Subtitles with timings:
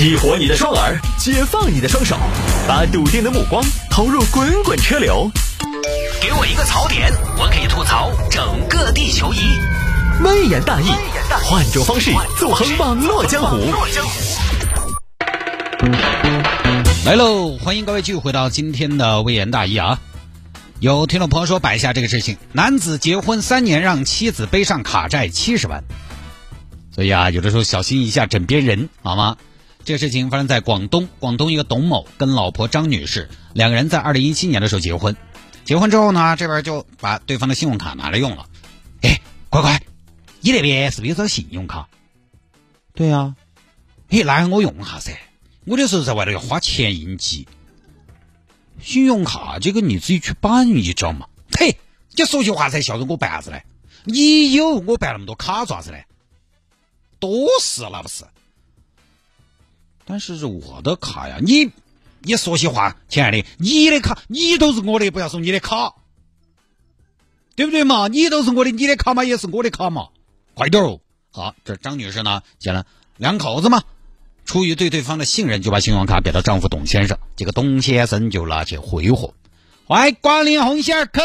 [0.00, 2.16] 激活你的双耳，解放你的双手，
[2.66, 5.30] 把笃定的目光投入滚滚车流。
[6.22, 9.38] 给我一个槽点，我可以吐槽整个地球仪。
[10.24, 10.86] 微言大义，
[11.44, 13.58] 换种方式纵横网络江湖。
[17.04, 20.00] 来喽，欢迎各位继续回到今天的微言大义啊！
[20.78, 25.84] 有听众朋友说摆下这个事情：男子结婚三年让妻子背上卡债七十万，
[26.90, 29.36] 所以啊，有的时候小心一下枕边人，好吗？
[29.90, 35.16] 这个事情发生在广东，广东一个董某跟老婆张女士两个人在二零一七年的时候结婚，
[35.64, 38.46] 结婚之后呢，这边就把对方的信用卡拿来用了。
[39.02, 39.82] 哎，乖乖，
[40.42, 41.88] 你那边是不是有张信用卡？
[42.94, 43.34] 对呀、
[44.08, 45.10] 嘿，那我用下噻。
[45.64, 47.48] 我的时候在外头要花钱应急，
[48.80, 51.26] 信用卡这个你自己去办一张嘛。
[51.58, 51.76] 嘿，
[52.14, 53.64] 你说句话才晓得我办啥子嘞？
[54.04, 56.06] 你有我办那么多卡做啥子嘞？
[57.18, 58.24] 多事那不是？
[60.10, 61.70] 但是是我的卡呀，你
[62.18, 65.94] 你说些话，亲爱的，你的卡你都是我的，不要说你的卡，
[67.54, 68.08] 对不对嘛？
[68.08, 70.08] 你都是我的，你的卡嘛也是我的卡嘛，
[70.54, 71.00] 快点哦！
[71.30, 72.84] 好，这张女士呢，讲了
[73.18, 73.84] 两口子嘛，
[74.44, 77.16] 出于对对方的信任，就把信用卡给了丈夫董先生。
[77.36, 79.32] 这个董先生就拿去挥霍，
[79.84, 81.22] 欢迎光临红线口。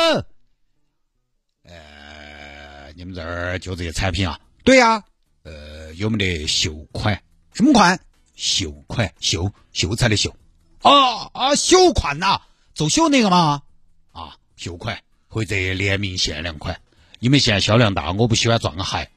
[1.64, 4.40] 呃，你们这儿就这些产品啊？
[4.64, 5.04] 对呀、
[5.42, 7.20] 呃，有没得秀款？
[7.52, 8.00] 什么款？
[8.36, 10.36] 秀款，秀秀才的秀。
[10.82, 12.42] 啊啊，秀款呐、
[12.74, 13.64] 走秀那个吗？
[14.12, 16.80] 啊，秀款或者联名限量款，
[17.20, 19.10] 因为现在销量大，我不喜欢撞鞋，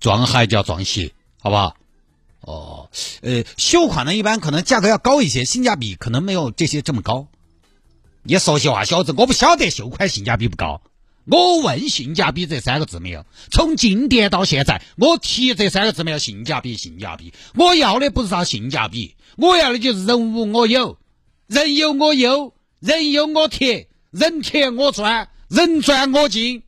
[0.00, 1.76] 撞鞋就要撞鞋，好不好？
[2.40, 2.90] 哦，
[3.22, 7.28] 呃，秀款呢，一般可能价格要高一些，性价比可能没有这些这么高。
[8.22, 10.82] 你说些话，小子，我不晓得秀款性价比不高。
[11.26, 13.24] 我问性价比这三个字没有？
[13.50, 16.18] 从进店到现在，我提这三个字没有？
[16.18, 17.32] 性价比，性价比。
[17.54, 20.98] 我要的不是啥性价比，我要的就是人无我有，
[21.46, 26.62] 人有我优，人有我铁，人铁我钻，人钻我进。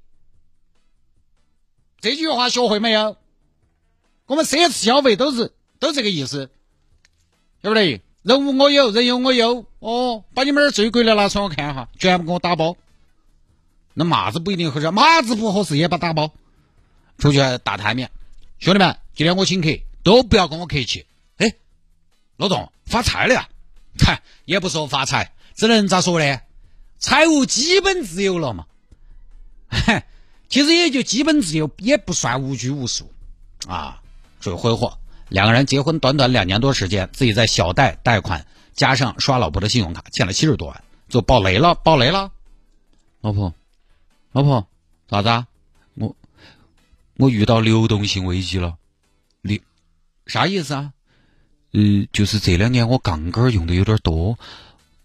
[2.00, 3.16] 这句话学会没有？
[4.26, 6.50] 我们奢侈消费都是都这个意思，
[7.60, 8.00] 对不对？
[8.22, 9.66] 人无我有，人有我优。
[9.80, 12.76] 哦，把你们那儿最贵的拿出来我看一下，全部给我打包。
[13.98, 16.30] 那马子不一定合适，马子不合适也把打包。
[17.16, 18.10] 出去打台面，
[18.58, 19.70] 兄弟们，今天我请客，
[20.02, 21.06] 都不要跟我客气。
[21.38, 21.54] 哎，
[22.36, 23.48] 老董发财了呀？
[23.98, 26.40] 嗨，也不说发财，只能咋说呢？
[26.98, 28.66] 财务基本自由了嘛。
[29.66, 30.06] 嗨，
[30.50, 33.10] 其实也就基本自由，也不算无拘无束
[33.66, 34.02] 啊。
[34.42, 34.98] 属于挥霍。
[35.30, 42.30] 两个人结婚短短两年多时间，自己在小贷贷款加上刷老婆的信用卡，欠了七十多万，就爆雷了，爆雷了。
[43.22, 43.54] 老婆，
[44.36, 44.69] 老婆，
[45.08, 45.47] 咋子啊？
[45.94, 46.14] 我
[47.16, 48.76] 我遇到流动性危机了。
[49.41, 49.58] 流
[50.26, 50.92] 啥意思啊？
[51.72, 54.38] 呃，就是这两年我杠杆用的有点多，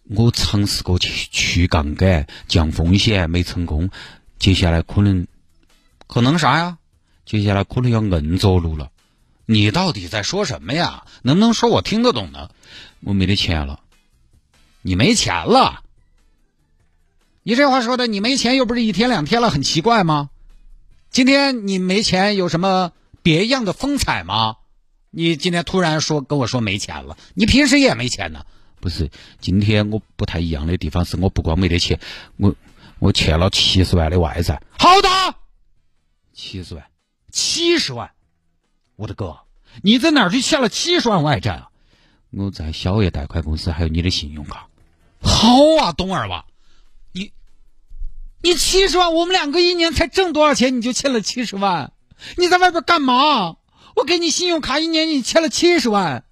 [0.03, 3.89] 我尝试过去去杠杆降风险没成功，
[4.37, 5.25] 接下来可能
[6.07, 6.77] 可能啥呀？
[7.25, 8.91] 接下来可能要硬着陆了。
[9.45, 11.05] 你到底在说什么呀？
[11.21, 12.49] 能不能说我听得懂呢？
[12.99, 13.79] 我没得钱了。
[14.81, 15.85] 你没钱了？
[17.43, 20.29] 你这话说的，你没钱又不是一天两天了，很奇怪吗？
[21.09, 22.91] 今天你没钱有什么
[23.23, 24.57] 别样的风采吗？
[25.09, 28.45] 你今天突然说跟我说没钱了，你平时也没钱呢？
[28.79, 29.09] 不是，
[29.39, 31.99] 今天我不太一样的地方是我不光没得钱，
[32.37, 32.55] 我
[32.99, 34.61] 我欠了七十万的外债。
[34.77, 35.09] 好的，
[36.33, 36.85] 七十万，
[37.31, 38.11] 七十万。
[38.95, 39.39] 我的哥，
[39.81, 41.69] 你在哪儿去欠了七十万外债啊？
[42.29, 44.67] 我在小额贷款公司还有你的信用卡。
[45.19, 45.47] 好
[45.81, 46.45] 啊，董二娃，
[48.41, 51.93] 你七十万，我们两个一年才挣多少钱，你就欠了七十万？
[52.37, 53.57] 你在外边干嘛？
[53.95, 56.23] 我给你信用卡一年，你欠了七十万。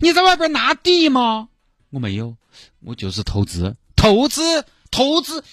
[0.00, 1.48] 你在外边拿地吗？
[1.90, 2.36] 我没有，
[2.80, 5.44] 我就是投资，投资，投资，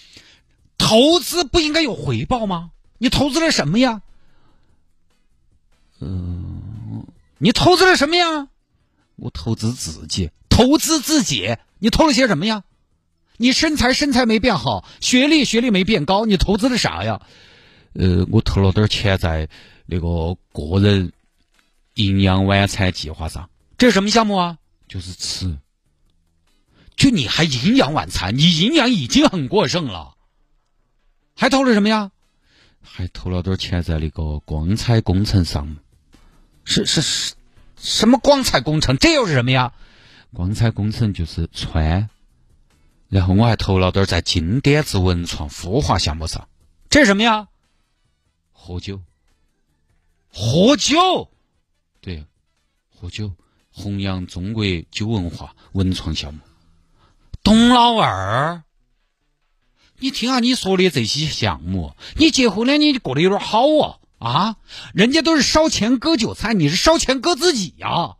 [0.77, 2.71] 投资不应该有回报吗？
[2.97, 4.01] 你投资了什么呀？
[5.99, 7.05] 嗯
[7.39, 8.47] 你投资了什么呀？
[9.15, 11.57] 我投资自己，投资自己。
[11.79, 12.63] 你投了些什么呀？
[13.41, 17.21] 你身材身材没变好，学历学历没变高，你投资的啥呀？
[17.93, 19.47] 呃，我投了点钱在
[19.85, 21.13] 那个个人
[21.93, 23.49] 营养晚餐计划上。
[23.77, 24.57] 这是什么项目啊？
[24.89, 25.57] 就是吃。
[26.97, 30.15] 就你还营养晚餐，你营养已经很过剩了，
[31.33, 32.11] 还投了什么呀？
[32.81, 35.77] 还投了点钱在那个光彩工程上。
[36.65, 37.35] 是是是，
[37.77, 38.97] 什么光彩工程？
[38.97, 39.71] 这又是什么呀？
[40.33, 42.09] 光彩工程就是穿，
[43.09, 46.47] 然后我还投了点在经典子文创孵化项目上。
[46.89, 47.49] 这是什么呀？
[48.53, 49.01] 喝酒，
[50.31, 51.29] 喝酒，
[51.99, 52.25] 对，
[52.89, 53.33] 喝酒。
[53.71, 56.39] 弘扬中国酒文化文创项目。
[57.43, 58.63] 董老二，
[59.99, 64.55] 你听下你说的这些项目，你结婚了你过得有点好啊啊！
[64.93, 68.17] 人家都是烧钱割韭菜，你是烧钱割自己呀！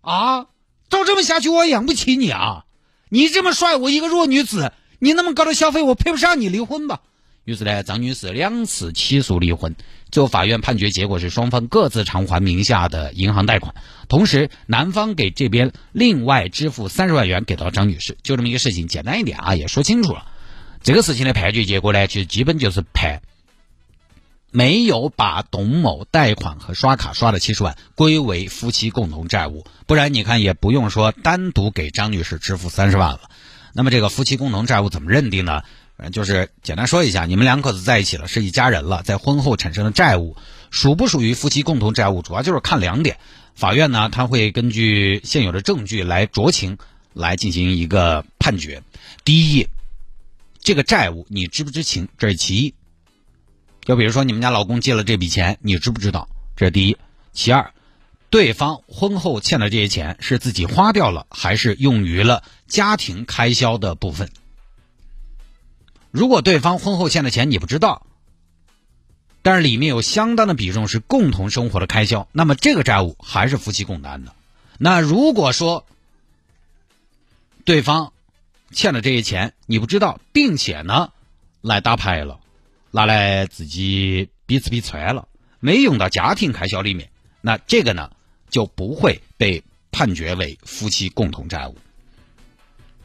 [0.00, 0.46] 啊，
[0.88, 2.65] 照这么下去我养不起你啊！
[3.08, 7.00] 你这么帅，我一个弱女子，你那么高的消费，我配不上你，离婚吧。
[7.44, 9.76] 于是呢，张女士两次起诉离婚，
[10.10, 13.76] 最后法院判决结果是双方各自偿还名下的银行贷款，
[14.08, 20.26] 同时男方给这边另外支付三十万元给到张女士，就这么一个事情，简单一点啊，也说清楚了。
[20.82, 23.22] 这个事情的判决结果呢，其实基本就是判
[24.50, 33.22] 没有把董某贷款和刷卡刷的七十万归为夫妻共同债务，不然你看也不用说单独给张女士支付三十万了。
[33.72, 35.62] 那么这个夫妻共同债务怎么认定呢？
[35.98, 40.36] 嗯，就是简单说一下，你们两口子在一起了，是一家人了，在婚后产生的债务
[40.70, 43.18] 属不属于夫妻共同债务，主要就是看两点。
[43.54, 46.76] 法院呢，他会根据现有的证据来酌情
[47.14, 48.82] 来进行一个判决。
[49.24, 49.68] 第一，
[50.60, 52.74] 这个债务你知不知情，这是其一。
[53.86, 56.28] 就比如说你们家老公借了这笔钱，你知不知道？
[56.56, 56.98] 这是第一。
[57.32, 57.72] 其二，
[58.30, 64.28] 对方婚后欠的这些钱是自己花掉了，还是用于了家庭开销的部分？
[66.10, 68.04] 如果对方婚后欠的钱你不知道，
[69.42, 74.34] 但是里面有相当的比重是共同生活的开销，那么这个债务还是夫妻共担的。
[74.78, 75.86] 那如果说
[77.64, 78.12] 对方
[78.72, 81.12] 欠的这些钱你不知道，并且呢
[81.60, 82.40] 来打牌了，
[82.96, 85.28] 拿来自己逼吃逼穿了，
[85.60, 87.10] 没用到家庭开销里面，
[87.42, 88.10] 那这个呢
[88.48, 91.76] 就不会被判决为夫妻共同债务。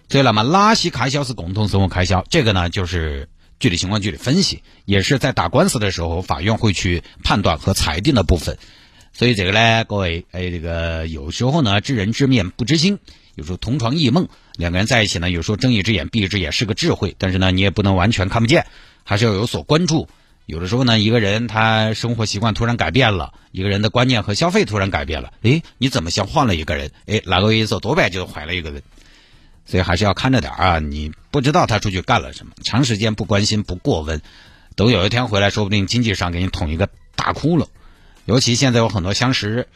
[0.07, 2.23] 所以，那么哪些开销是共同生活开销？
[2.29, 3.27] 这个呢，就是
[3.59, 8.57] 具体情况具体分析，也是在打官司的时候，法院会去判断和裁定的部分。
[9.11, 12.99] 所以，这个呢，各位，哎，这个有时候呢，知人知面不知心，
[13.35, 18.67] 有时候同床异梦，两个人在一起呢，有时候睁一只眼闭一只眼是个智慧，但是呢，你也不能完全看不见，
[19.03, 20.07] 还是要有所关注。
[20.45, 26.91] 有的时候呢，一个人他生活习惯突然改变了，一个人的观念和消费突然改变了，诶，你怎么像换了一个人？
[27.05, 28.81] 诶，那个意思多半就怀了一个人。
[29.65, 30.79] 所以还是要看着点啊！
[30.79, 34.21] 你不知道他出去干了什么，长时间不关心不过问，
[34.75, 37.67] 等有一天回来说不定经济上给你捅一个大窟窿。
[38.25, 39.67] 尤其现在有很多相识，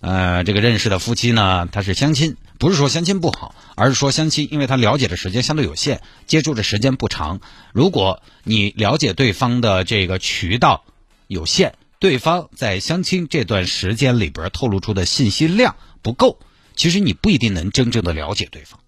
[0.00, 7.40] 呃，这个认识的夫妻呢，他是相亲，不是说相亲不好，而是说相亲，因为他了解的时间相对有限，接触的时间不长。
[7.72, 10.84] 如果你了解对方的这个渠道
[11.26, 16.38] 有限，对方在相亲这段时间里边透露出的信息量不够，
[16.74, 18.80] 其实你不一定能真正的了解对方。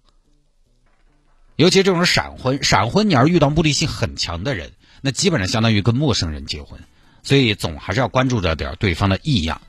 [1.55, 4.71] 尤其这种闪婚，闪婚你要遇到目的性很强的人，
[5.01, 6.79] 那基本上相当于跟陌生人结婚，
[7.21, 9.61] 所以总还是要关注着点对方的异样，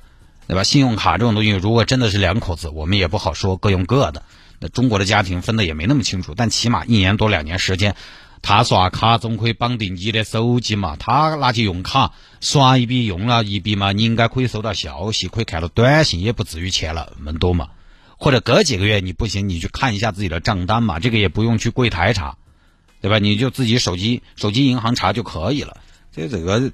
[0.47, 0.63] 对吧？
[0.63, 4.23] 信用卡这种东西，如果真的是两口子，我们也不好说，各用各的。
[4.61, 7.97] 那中国的家庭分的也没那么清楚，但起码一年多两年时间，
[8.43, 17.71] 他刷卡总可以绑定你的手机嘛，他拿去用卡刷一笔用了一笔嘛，你应该可以收到消息，可以看到短信，也不至于欠了那么多嘛。
[18.17, 22.37] 或者隔几个月你不行，你去看一下自己的账单嘛，这个也不用去柜台查，
[23.01, 23.19] 对吧？
[23.19, 25.79] 你就自己手机手机银行查就可以了。
[26.15, 26.71] 这这个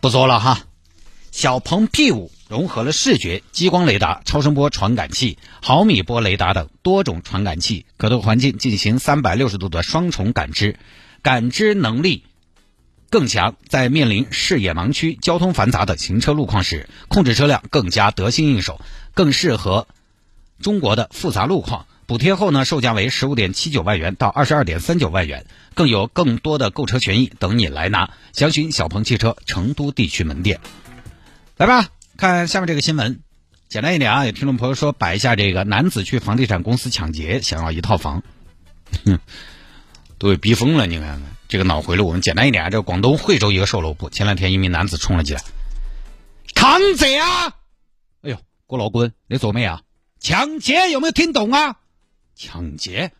[0.00, 0.60] 不说了哈。
[1.34, 10.78] 小鹏 P 五融合了视觉、激光雷达、超声波传感器、毫米波雷达等多种传感器，可对环境进行三百六十度的双重感知，
[11.22, 12.22] 感知能力
[13.10, 13.56] 更强。
[13.66, 18.80] 在面临视野盲区、交通繁杂的行车路况时，控制车辆更加得心应手。
[19.12, 19.88] 更适合
[20.62, 28.10] 中国的复杂路况，补贴后呢，售价为十五点七九万元到二十二点三九万元，更有更多的购车权益等你来拿。
[28.32, 30.60] 详询小鹏汽车成都地区门店。
[31.56, 33.20] 来吧，看下面这个新闻，
[33.68, 34.26] 简单一点啊。
[34.26, 38.24] 有听众朋友说摆一下这个男子去房地产公司抢劫，想要一套房，
[39.04, 39.20] 哼，
[40.18, 40.88] 都被逼疯了。
[40.88, 42.70] 你看看这个脑回路，我们简单一点啊。
[42.70, 45.44] 这个广东惠州一个售楼部，前两天一名男子冲了进来，
[46.56, 47.54] 抗贼啊！
[48.22, 49.82] 哎呦郭老棍，你做没啊？
[50.18, 51.76] 抢劫有没有听懂啊？
[52.34, 53.12] 抢劫，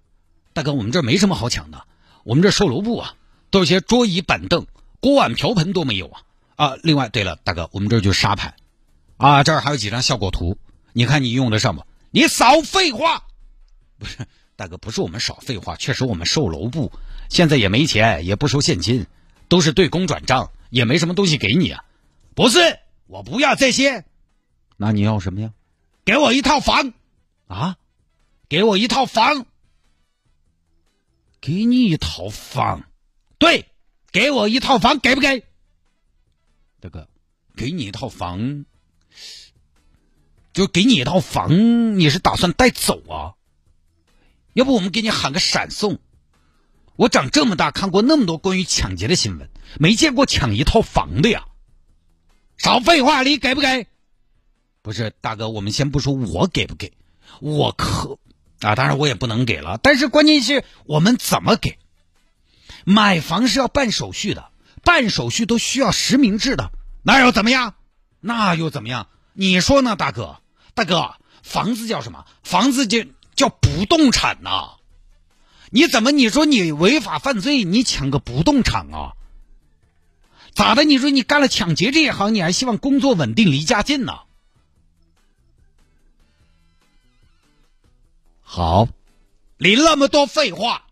[0.52, 1.84] 大哥，我们这没什么好抢的。
[2.24, 3.14] 我们这售楼部啊，
[3.50, 4.66] 都是些桌椅板凳、
[4.98, 6.22] 锅碗瓢盆都没有啊
[6.56, 6.76] 啊！
[6.82, 8.54] 另外，对了，大哥，我们这就沙盘
[9.16, 10.56] 啊，这儿还有几张效果图，
[10.92, 11.84] 你看你用得上不？
[12.10, 13.24] 你少废话！
[13.98, 14.18] 不是，
[14.56, 16.92] 大哥，不是我们少废话，确实我们售楼部
[17.28, 19.06] 现在也没钱，也不收现金，
[19.48, 21.84] 都是对公转账，也没什么东西给你啊。
[22.34, 24.04] 不是，我不要这些。
[24.76, 25.52] 那你要什么呀？
[26.04, 26.92] 给我一套房，
[27.46, 27.76] 啊，
[28.48, 29.46] 给我一套房，
[31.40, 32.84] 给你一套房，
[33.38, 33.66] 对，
[34.12, 35.44] 给我一套房，给不给？
[36.84, 37.08] 大哥，
[37.56, 38.66] 给你一套房，
[40.52, 43.40] 就给你一套房，你是打算带走啊？
[44.52, 45.98] 要不我们给你喊个闪送？
[46.96, 49.48] 我长这么大看过那么多关于抢劫的新闻，
[49.80, 51.46] 没见过抢一套房的呀！
[52.58, 53.86] 少废话，你给不给？
[54.82, 56.92] 不是大哥，我们先不说我给不给，
[57.40, 58.18] 我可
[58.60, 59.80] 啊，当然我也不能给了。
[59.82, 61.78] 但是关键是我们怎么给？
[62.84, 64.50] 买房是要办手续的，
[64.84, 66.70] 办手续都需要实名制的，
[67.02, 67.74] 那又怎么样？
[68.20, 69.08] 那又怎么样？
[69.32, 70.40] 你说呢，大哥？
[70.74, 72.24] 大哥，房子叫什么？
[72.42, 74.76] 房子就叫不动产呐！
[75.70, 76.12] 你怎么？
[76.12, 79.12] 你说你违法犯罪，你抢个不动产啊？
[80.54, 80.84] 咋的？
[80.84, 84.20] 你说你干了抢劫这一行，你还希望工作稳定、离家近呢？
[88.42, 88.86] 好，
[89.58, 90.86] 你那么多废话，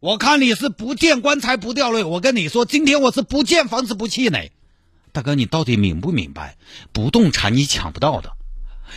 [0.00, 2.04] 我看你是不见棺材不掉泪。
[2.04, 4.50] 我跟你说，今天我是不见房子不气馁。
[5.12, 6.56] 大哥，你到底明不明白？
[6.90, 8.32] 不动产你抢不到的。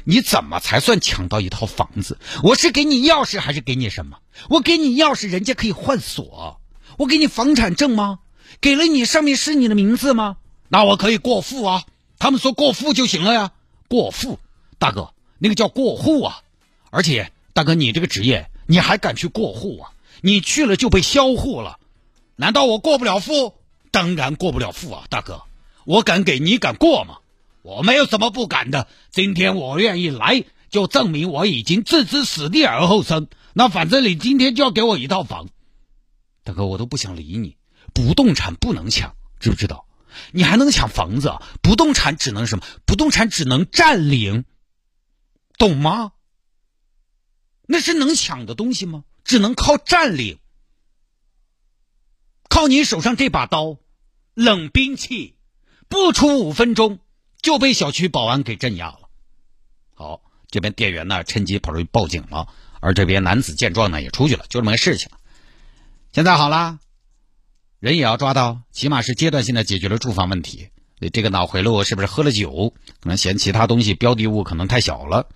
[0.06, 2.18] 你怎么才算抢到一套房子？
[2.42, 4.20] 我是给你钥匙还是给你什么？
[4.48, 6.58] 我给你钥匙，人家可以换锁；
[6.98, 8.20] 我给你房产证吗？
[8.62, 10.38] 给了你，上面是你的名字吗？
[10.70, 11.84] 那我可以过户啊。
[12.18, 13.52] 他们说过户就行了呀。
[13.90, 14.40] 过户，
[14.80, 16.40] 大哥，那个叫过户啊。
[16.92, 19.92] 而且，大哥，你这个职业，你还敢去过户啊？
[20.22, 21.80] 你去了就被销户了。
[22.36, 23.56] 难道我过不了户？
[23.92, 25.44] 当然过不了户啊，大哥。
[25.86, 27.18] 我敢给你敢过吗？
[27.62, 28.88] 我没有什么不敢的。
[29.12, 33.28] 今天我愿意来，就证明我已经置之死地而后生。
[33.54, 35.50] 那反正你今天就要给我一套房，
[36.44, 37.56] 大哥，我都不想理你。
[37.94, 39.86] 不动产不能抢，知不知道？
[40.32, 41.32] 你还能抢房子？
[41.62, 42.66] 不动产只能什么？
[42.86, 44.46] 不动产只能占领，
[45.58, 46.14] 懂吗？
[47.68, 49.04] 那是能抢的东西吗？
[49.24, 50.40] 只能靠占领，
[52.50, 53.78] 靠你手上这把刀，
[54.34, 55.36] 冷兵器，
[55.88, 57.00] 不出五分钟。
[57.42, 59.00] 就被小区保安给镇压了。
[59.96, 62.48] 好，这边店员呢趁机跑出去报警了，
[62.80, 65.10] 而这边男子见状呢也出去了，就这么个事情。
[66.14, 66.80] 现在好了，
[67.82, 70.70] 人也要抓到，起码是阶段性的解决了住房问题。
[71.00, 72.74] 你这个脑回路是不是喝了酒？
[73.02, 75.28] 可能嫌其他东西标的物可能太小了，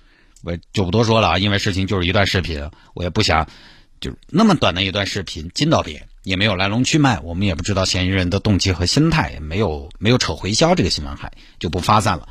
[0.44, 1.38] 我就不多说了啊。
[1.40, 3.50] 因为事情就是一段视频，我也不想
[4.00, 6.08] 就那么短的一段视频惊到点。
[6.24, 12.28] 也没有来龙去脉，我们也不知道嫌疑人的动机和心态，也没有没有扯回销这个新闻，还就不发散了。